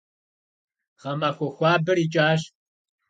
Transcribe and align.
Гъэмахуэ 1.01 1.47
хуабэр 1.55 1.97
икӀащ. 2.05 2.41